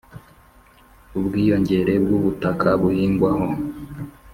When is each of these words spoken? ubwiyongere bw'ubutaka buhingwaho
ubwiyongere 1.17 1.93
bw'ubutaka 2.03 2.69
buhingwaho 2.81 3.47